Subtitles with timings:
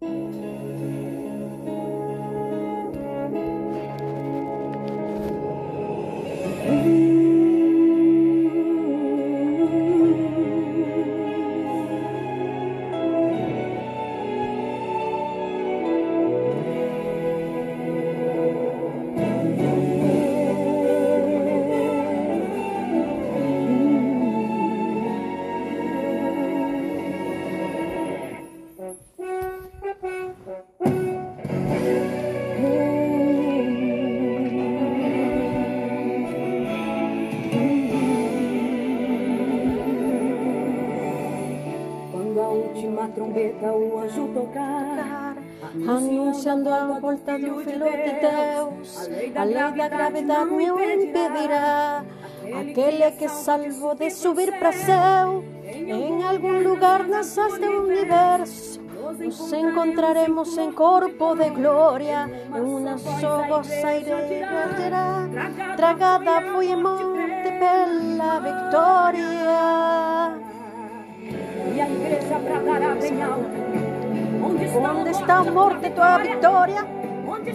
[0.00, 0.39] Quando a
[43.00, 45.36] última trombeta o anjo tocar,
[45.88, 52.04] anunciando a volta do Filho de Deus, a lei da gravidade me o impedirá.
[52.60, 58.80] Aquele que salvo de subir para céu, em algum lugar nasas do universo.
[59.18, 65.28] Nos encontraremos em corpo de glória, em uma só vossa será
[65.76, 69.89] tragada foi monte pela vitória.
[74.82, 76.86] Onde está, a morte, tua vitória?
[77.26, 77.50] Onde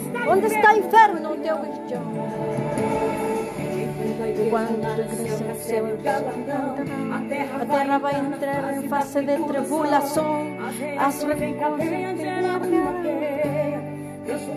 [0.47, 1.99] está, o inferno, teu bicho?
[4.49, 4.81] Quando
[5.17, 6.75] crescer o céu, galardão,
[7.13, 10.47] a terra, a vai entrar em fase de tribulação.
[10.99, 11.23] As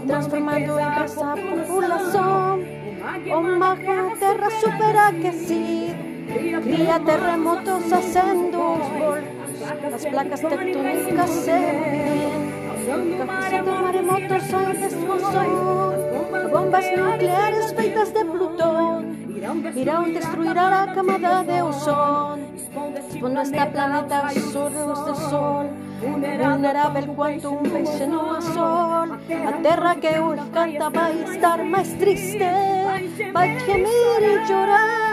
[0.06, 2.58] transformando em essa população.
[3.58, 6.08] Na terra superaquecida
[6.62, 9.38] cria terremotos acendo os
[9.69, 9.94] voltos.
[9.94, 16.08] As placas tectônicas se movimentam, causando maremotos a destruição.
[16.50, 19.05] Bombas nucleares feitas de plutón
[19.75, 22.48] irão destruir a camada de ozônio.
[22.56, 25.66] Expondo este planeta a sorros de sol,
[26.00, 29.09] vulnerável quanto um peixe no anzol.
[29.48, 32.38] A terra que hoje canta vai estar mais triste,
[33.32, 35.09] vai gemir e chorar.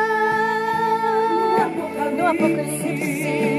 [2.16, 3.55] No apocalipse,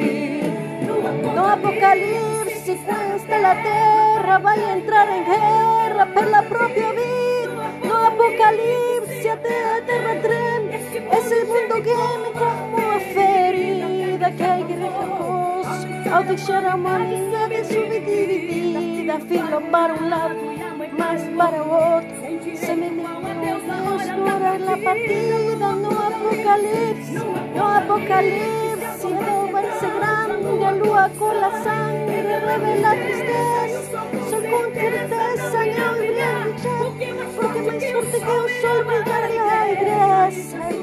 [1.34, 7.70] no apocalipse, cuesta la terra vai entrar em guerra pela própria vida.
[7.84, 10.74] No apocalipse, a terra treme,
[11.18, 19.18] esse mundo geme como a ferida que a igreja cose ao deixar a humanidade subdividida,
[19.20, 20.36] filo para um lado,
[20.98, 22.16] mais para o outro.
[22.56, 27.14] Semeamos durar la partida no apocalipse,
[27.54, 28.65] no apocalipse,
[28.96, 33.82] Vai ser grande, a lua com a sangue revela tristeza,
[34.30, 36.46] sol com certeza brilhar,
[37.36, 40.32] porque mais forte que o sol brilhar a igreja,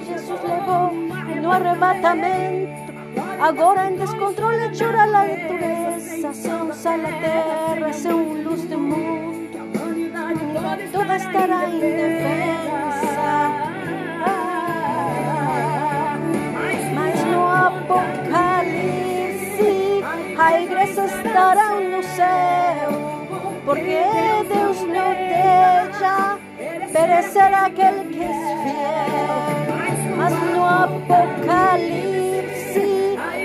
[0.07, 0.93] Jesus levou
[1.41, 2.93] no arrebatamento.
[3.41, 9.43] Agora em descontrole chora a natureza, se usa a terra, se um luz do mundo
[10.91, 12.12] toda estará indefensa.
[21.43, 22.91] Estará no céu,
[23.65, 23.99] porque
[24.47, 26.39] Deus não deixa
[26.93, 28.33] perecer aquele que é
[28.63, 29.43] fiel.
[30.15, 31.99] Mas no Apocalipse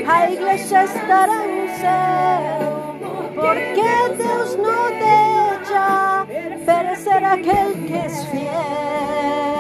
[0.07, 2.95] a igreja estará no céu,
[3.35, 6.25] porque Deus não deixa
[6.65, 9.58] perecer aquel que es fiel.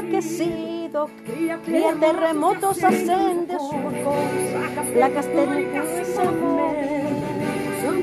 [0.00, 1.10] Superaquecido,
[1.64, 6.02] cría terremotos, ascende surcos, placas técnicas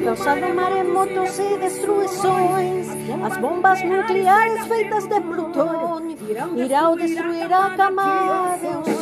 [0.10, 2.88] causando maremotos e destruições.
[3.24, 6.18] As bombas nucleares feitas de plutônio
[6.58, 8.96] irão destruir a camada de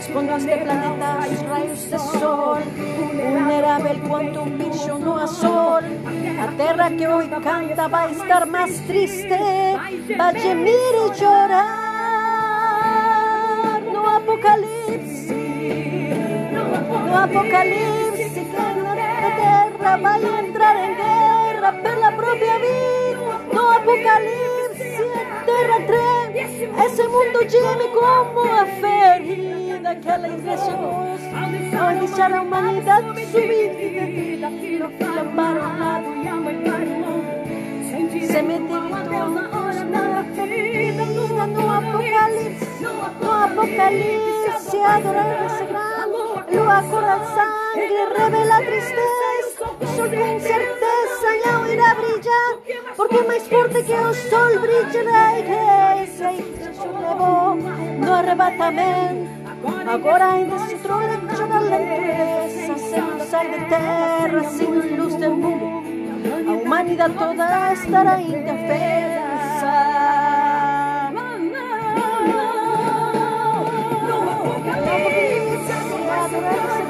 [0.00, 2.58] ozônio, expondo este planeta aos raios de sol.
[3.30, 5.16] Vulnerável quanto um bicho no.
[5.18, 9.28] A terra que hoje canta vai estar mais triste,
[10.16, 11.80] vai gemir e chorar
[13.92, 15.34] no apocalipse.
[17.06, 18.44] No apocalipse, que
[18.82, 18.94] na
[19.36, 22.90] terra vai entrar em guerra pela própria vida.
[23.52, 24.19] No a treme,
[26.86, 30.74] esse mundo geme como a ferida que ela engrexou.
[31.80, 37.40] Ao deixar a humanidade subir, filo, filo para um lado e ama para o outro.
[38.26, 39.50] Cemitério
[39.90, 46.00] na ferida, no apocalipse, no apocalipse, adorar esse grande.
[46.56, 49.64] Lua corre sangue, revela tristeza.
[49.80, 52.52] O sol com certeza não irá brilhar,
[52.96, 55.89] porque mais forte que o sol brilha
[56.20, 59.30] na igreja e Jesus levou no arrebatamento.
[59.86, 65.80] Agora ainda se troleja na natureza, sem sal de terra, sem luz do mundo.
[66.48, 69.20] A humanidade toda estará indefesa.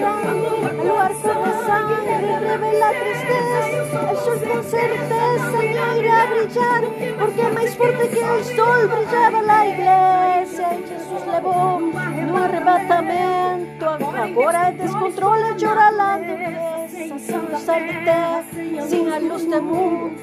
[0.00, 3.60] El lugar con sangre revela tristeza,
[4.10, 6.82] el sol con certeza no irá a brillar,
[7.18, 10.68] porque más fuerte que el sol brillaba la iglesia.
[10.74, 13.86] Y Jesús levó no arrebatamento,
[14.16, 17.46] agora é descontrole llora la dureza, sin
[17.86, 18.44] de terra,
[18.88, 20.16] sin a luz do mundo,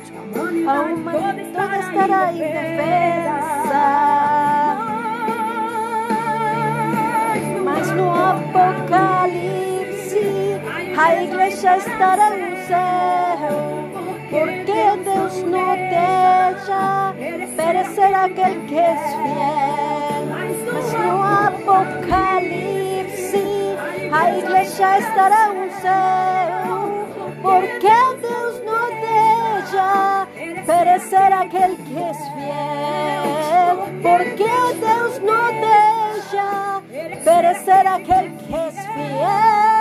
[0.68, 3.08] a humanidade estará indefesa.
[11.68, 13.50] Igreja estará no céu,
[14.30, 17.14] porque Deus não deixa
[17.58, 20.24] perecer aquele que é fiel.
[20.72, 22.56] Mas no Apocalipse
[24.12, 27.06] a igreja estará no céu,
[27.42, 30.28] porque Deus não deixa
[30.66, 33.76] perecer aquele que é fiel.
[34.02, 36.48] Porque Deus não deixa
[37.26, 39.77] perecer aquel que es fiel.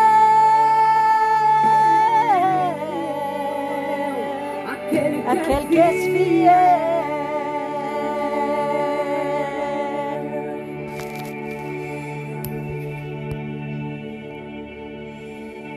[4.93, 6.96] Aquel que es fiel.